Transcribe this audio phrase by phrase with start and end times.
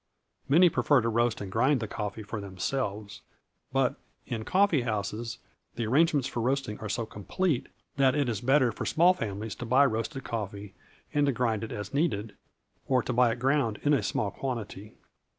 [0.49, 3.21] Many prefer to roast and grind the coffee for themselves;
[3.71, 5.37] but in coffee houses
[5.75, 9.65] the arrangements for roasting are so complete, that it is better for small families to
[9.67, 10.73] buy roasted coffee
[11.13, 12.35] and to grind it as needed,
[12.87, 14.95] or to buy it ground in a small quantity.